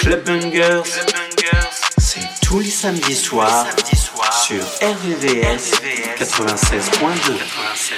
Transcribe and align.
Club 0.00 0.24
Bungers, 0.24 0.82
c'est 1.98 2.20
tous 2.42 2.60
les 2.60 2.70
samedis 2.70 3.14
soirs 3.14 3.66
sur 4.46 4.62
RVVS 4.80 5.82
96.2. 6.18 7.78
say 7.78 7.94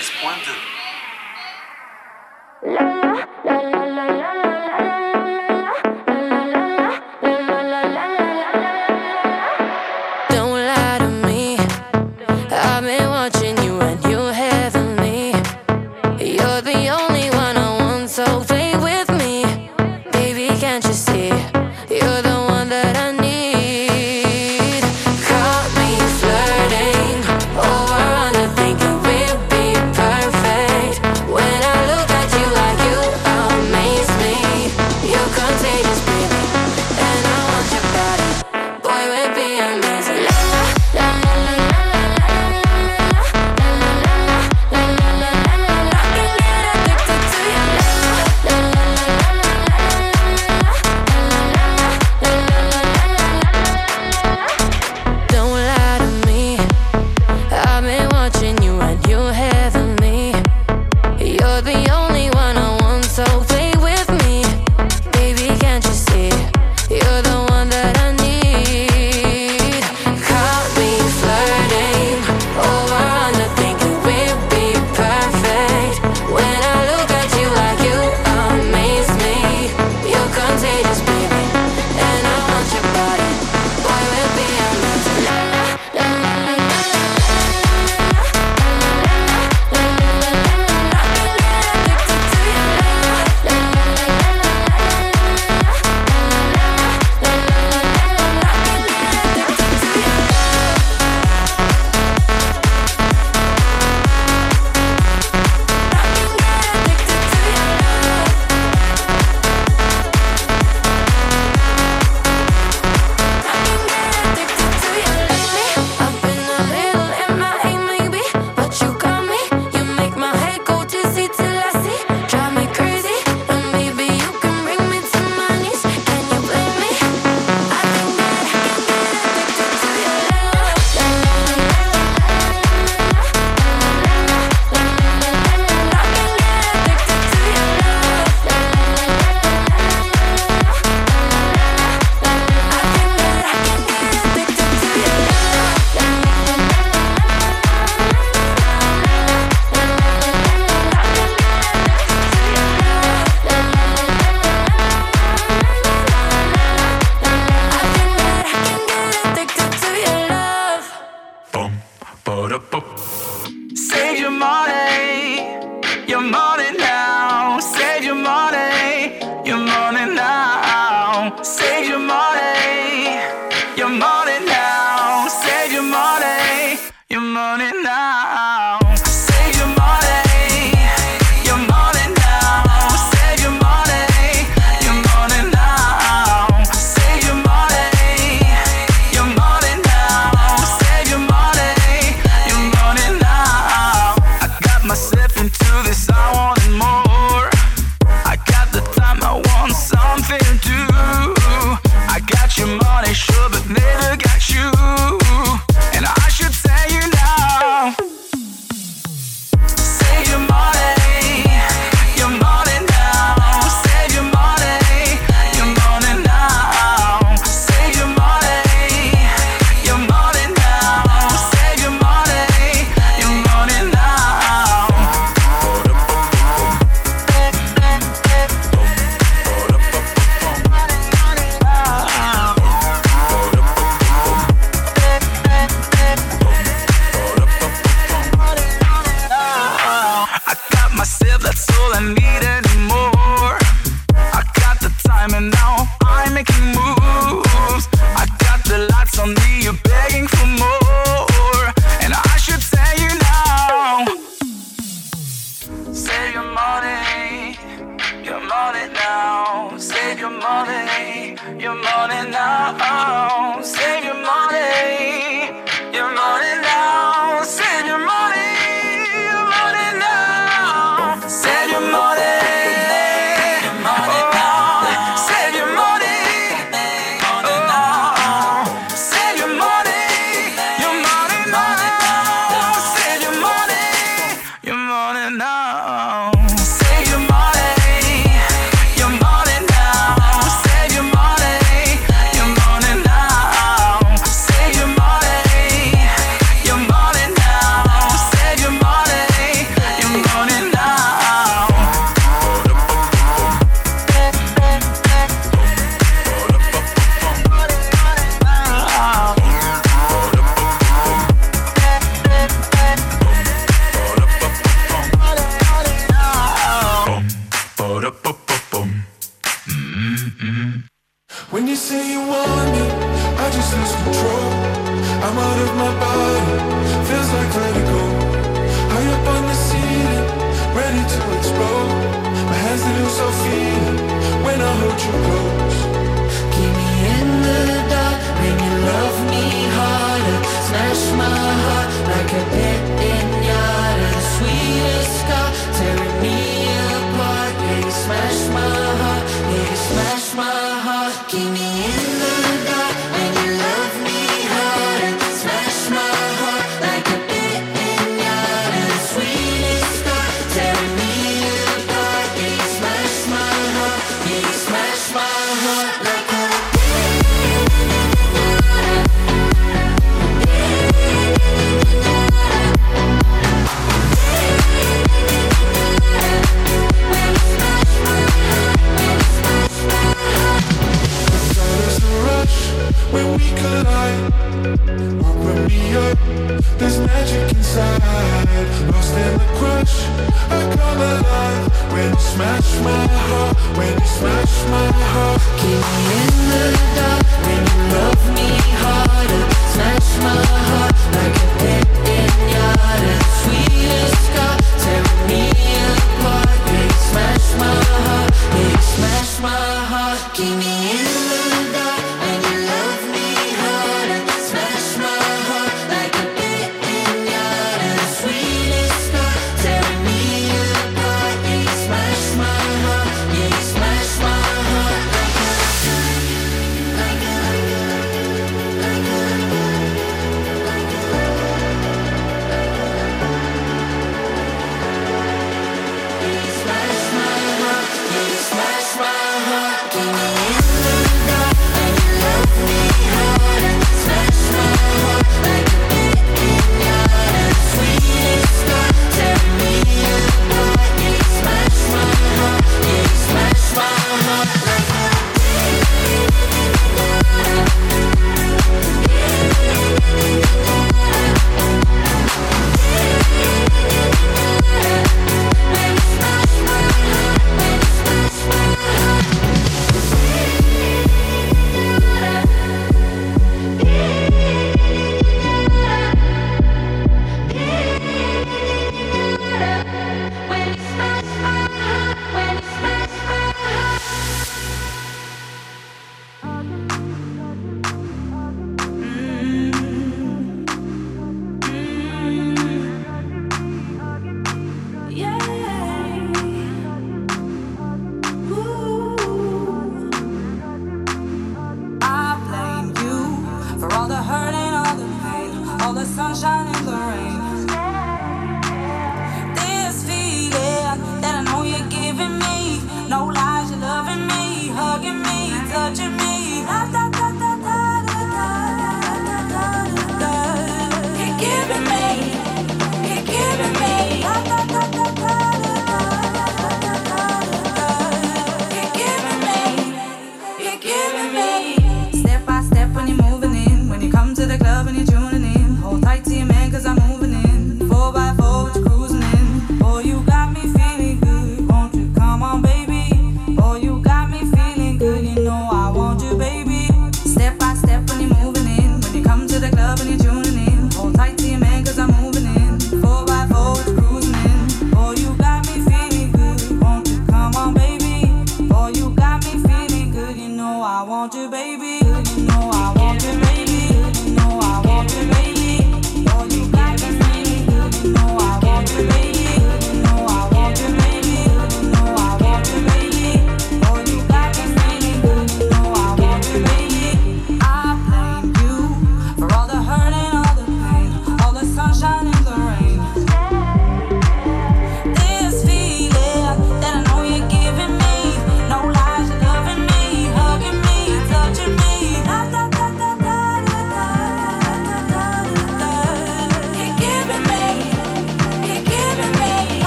like 439.92 440.30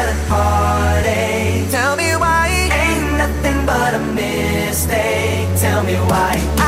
but 0.00 0.08
a 0.08 0.14
heartache. 0.32 1.70
Tell 1.70 1.96
me 1.96 2.16
why 2.16 2.48
ain't 2.72 3.18
nothing 3.18 3.66
but 3.66 3.94
a 3.94 3.98
mistake. 3.98 5.48
Tell 5.58 5.82
me 5.82 5.94
why. 6.08 6.59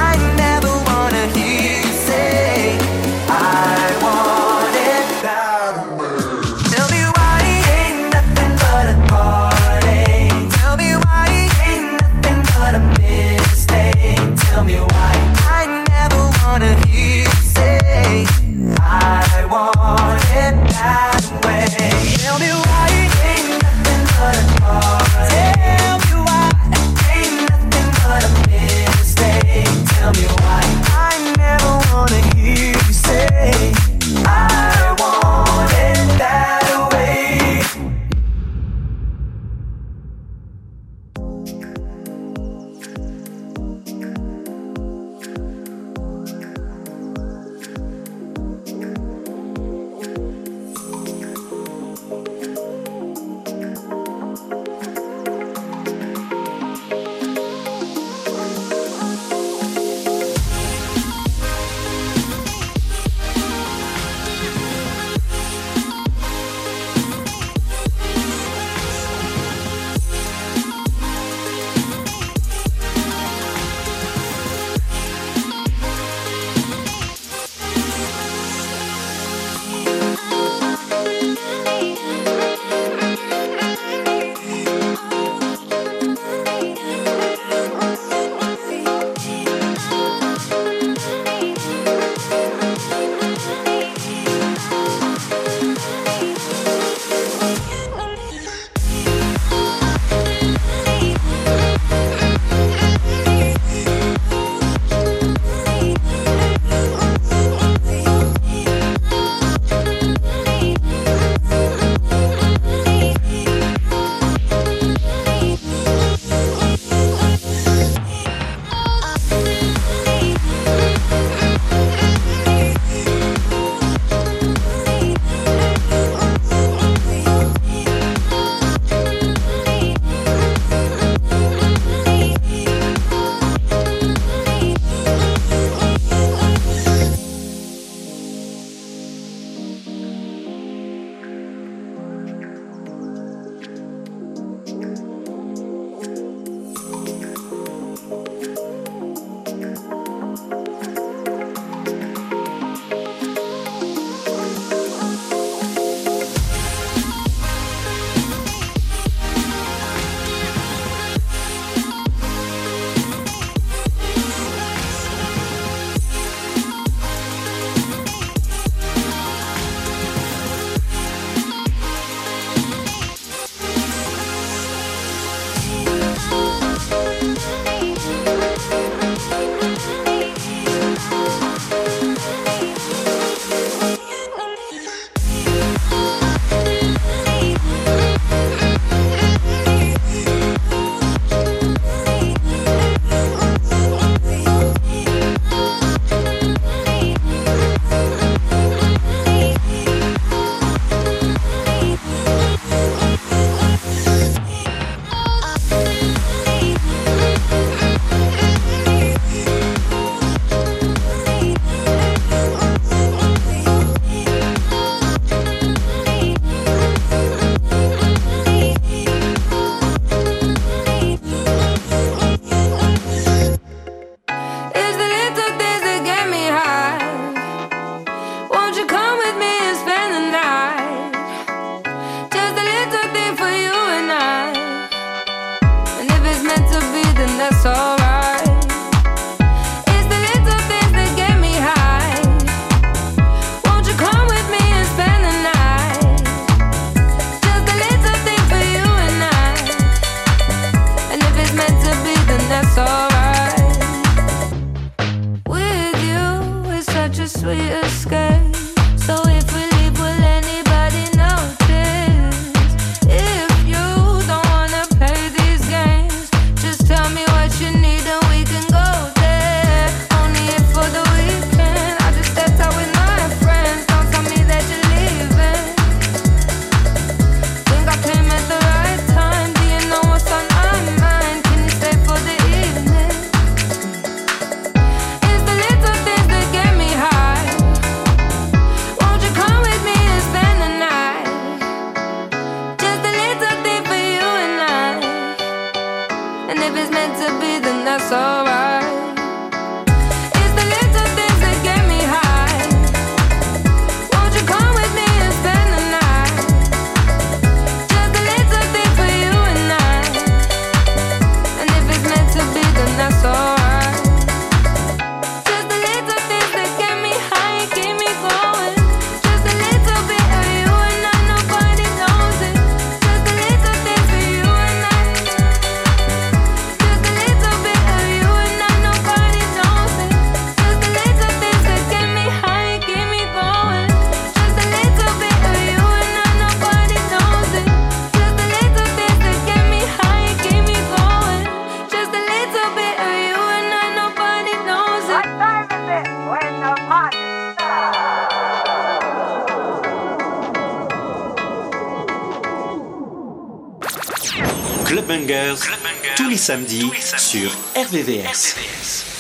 Tous 356.43 356.51
les 356.51 356.57
samedis 356.57 356.91
sur 357.19 357.53
RVVS. 357.77 359.12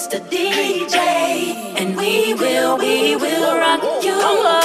Mr. 0.00 0.18
DJ, 0.30 0.96
and 1.76 1.94
we 1.94 2.32
will, 2.32 2.78
we 2.78 3.16
will 3.16 3.58
rock 3.58 3.82
you. 4.02 4.59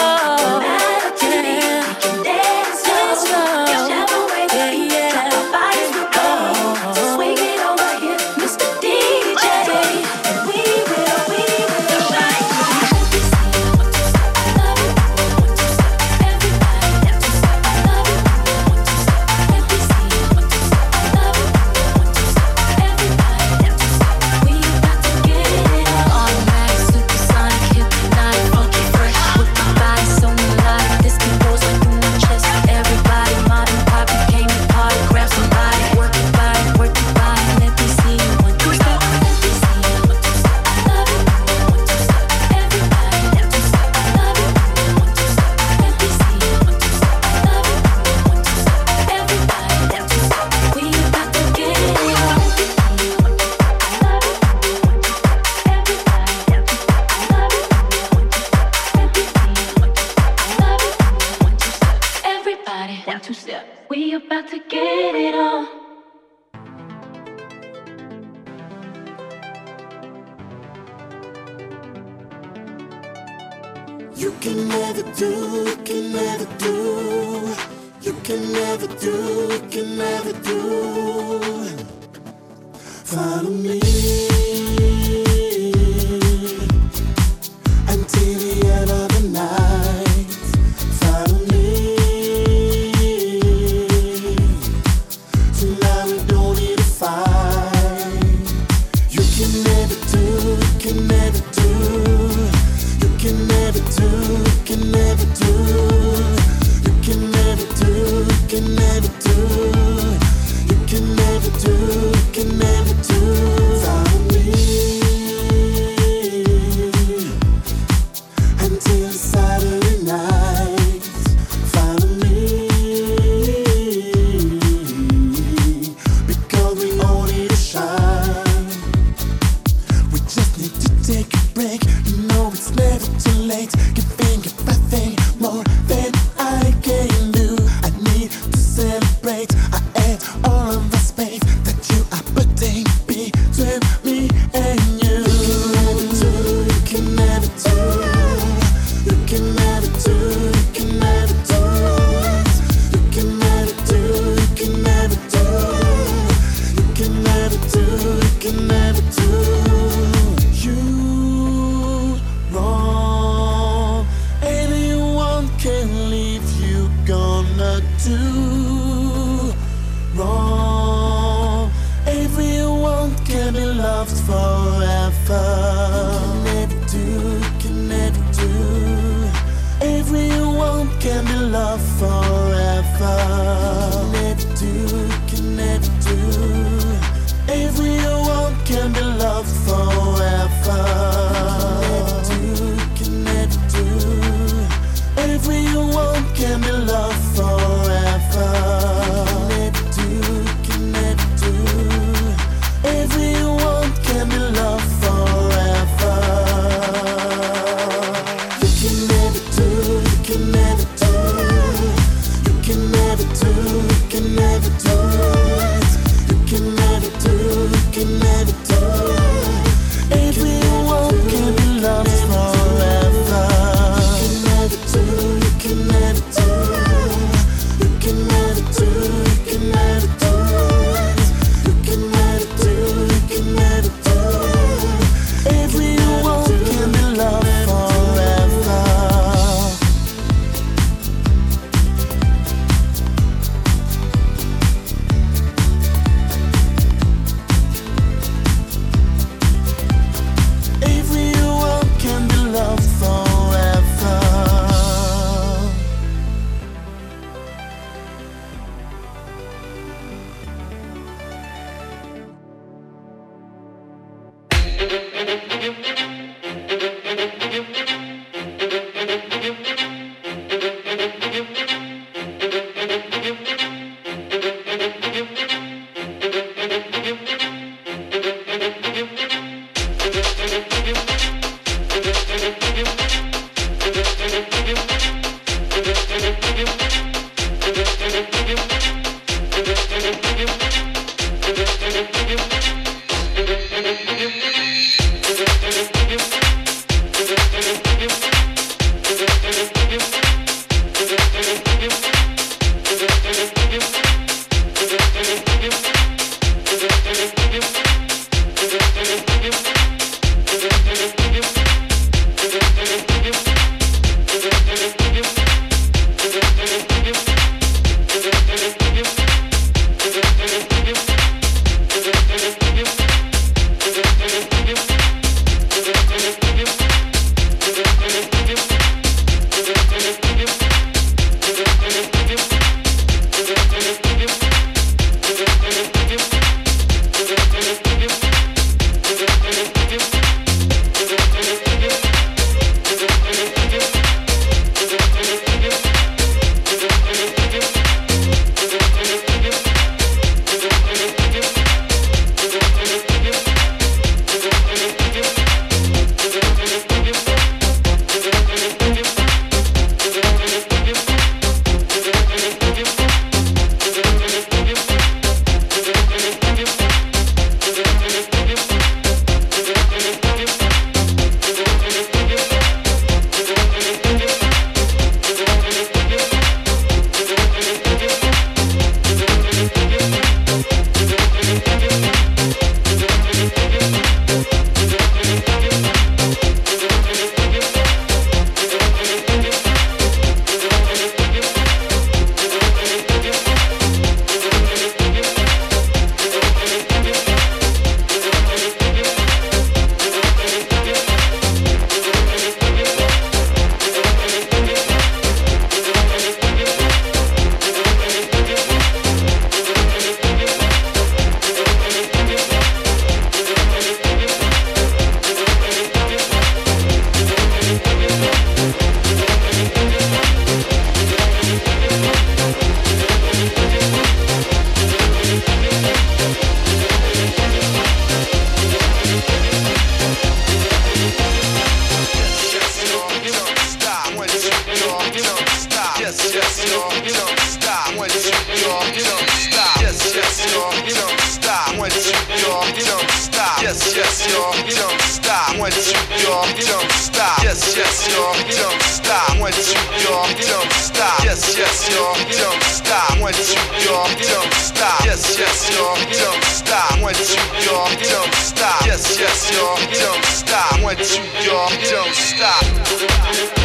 Once 445.65 445.91
you 445.91 446.29
yawn, 446.29 446.45
don't 446.61 446.91
stop. 446.91 447.41
Yes, 447.41 447.75
yes, 447.75 448.07
yawn, 448.13 448.37
don't 448.53 448.81
stop. 448.83 449.39
Once 449.39 449.73
y'all. 450.05 450.29
don't 450.45 450.71
stop. 450.73 451.23
Yes, 451.23 451.57
yes, 451.57 451.89
yawn, 451.89 452.13
don't 452.37 452.61
stop. 452.61 453.19
Once 453.19 453.51
you 453.51 453.89
yawn, 453.89 454.13
don't 454.29 454.53
stop. 454.53 455.03
Yes, 455.05 455.39
yes, 455.39 455.73
yawn, 455.73 455.97
don't 456.21 456.43
stop. 456.43 457.01
Once 457.01 457.33
y'all. 457.65 457.89
don't 457.97 458.33
stop. 458.35 458.85
Yes, 458.85 459.17
yes, 459.19 459.51
yawn, 459.57 459.79
don't 459.89 460.25
stop. 460.25 460.83
Once 460.83 461.17
you 461.17 461.23
yawn, 461.41 461.71
don't 461.89 462.13
stop. 462.13 463.64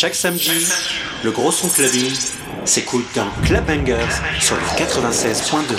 Chaque 0.00 0.14
samedi, 0.14 0.66
le 1.22 1.30
gros 1.30 1.52
son 1.52 1.68
clubbing 1.68 2.10
s'écoute 2.64 3.04
dans 3.14 3.28
Clubbangers 3.44 3.98
sur 4.40 4.56
le 4.56 4.62
96.2. 4.62 5.76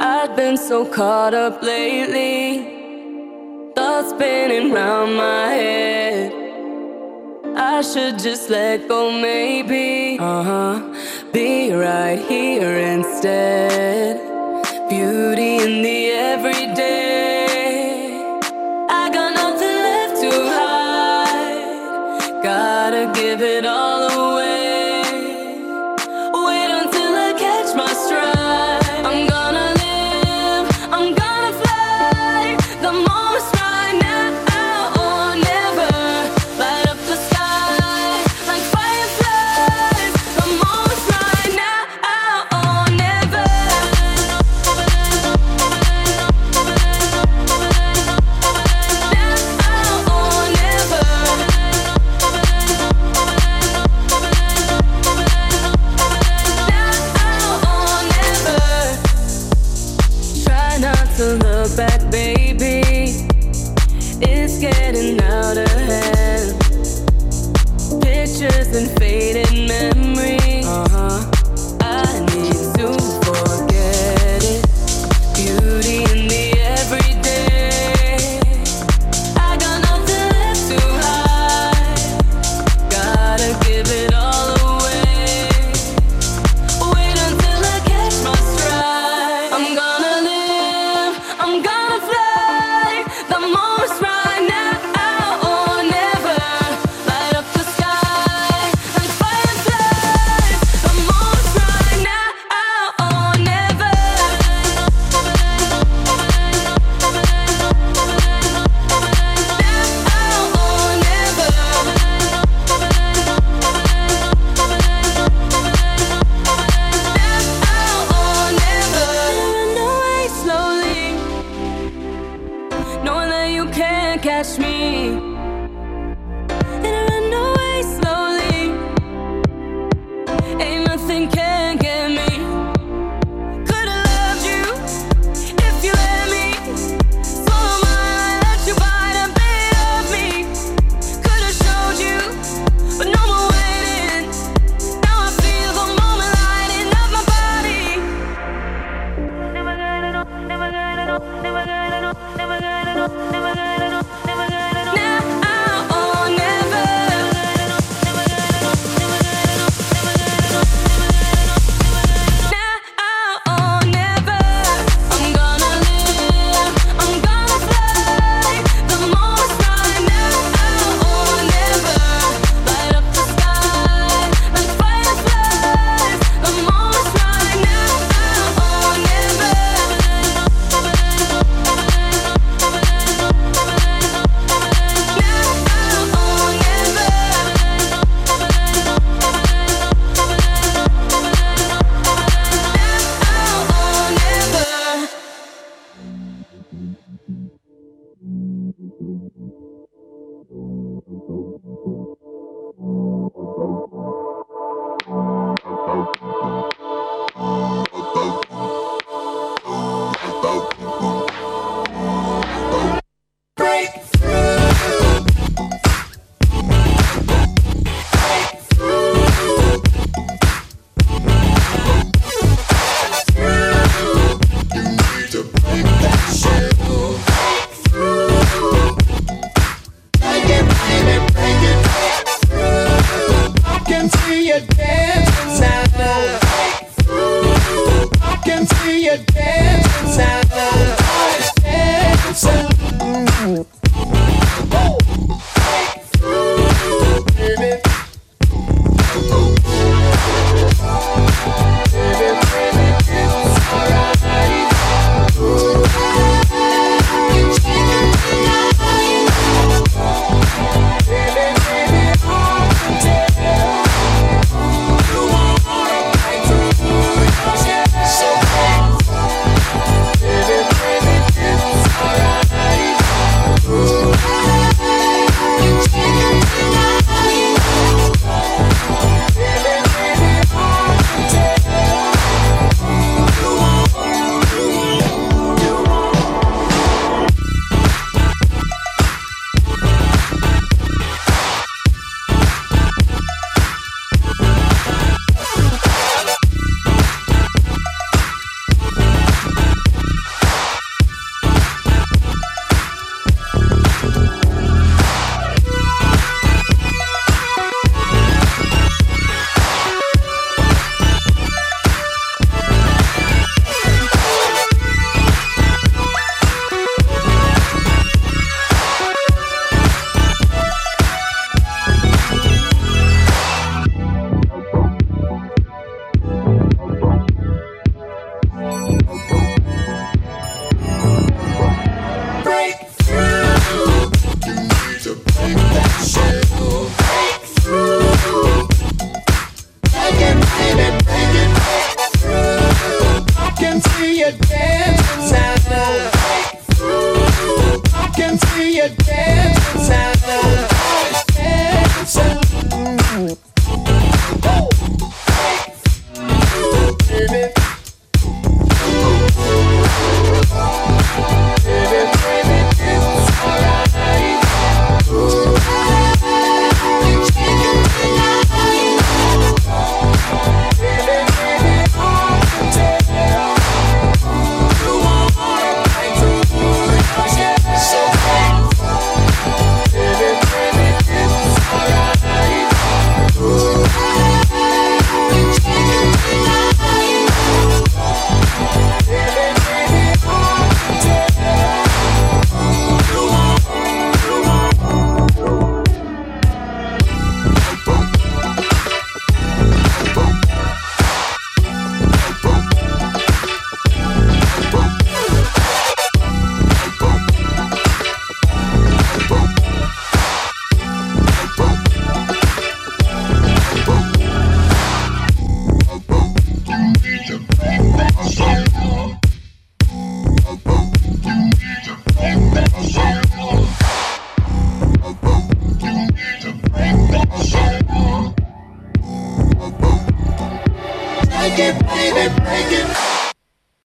I've 0.00 0.34
been 0.34 0.56
so 0.56 0.86
caught 0.86 1.34
up 1.34 1.62
lately, 1.62 2.64
thoughts 3.76 4.08
spinning 4.14 4.72
round 4.72 5.14
my 5.14 5.52
head. 5.52 5.99
I 7.72 7.82
should 7.82 8.18
just 8.18 8.50
let 8.50 8.88
go, 8.88 9.12
maybe. 9.12 10.18
Uh 10.18 10.42
huh. 10.42 10.80
Be 11.32 11.72
right 11.72 12.18
here 12.18 12.76
instead. 12.78 14.18
Beauty 14.88 15.58
in 15.64 15.80
the 15.80 16.10
everyday. 16.32 17.46
I 18.90 19.08
got 19.14 19.34
nothing 19.34 19.76
left 19.88 20.20
to 20.20 20.30
hide. 20.56 22.42
Gotta 22.42 23.12
give 23.14 23.40
it 23.40 23.64
all. 23.64 23.89